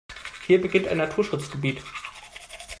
[0.47, 1.77] Hier beginnt ein Naturschutzgebiet.